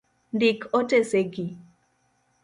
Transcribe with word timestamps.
Ndik 0.35 0.59
otese 0.77 1.19
gi. 1.33 1.45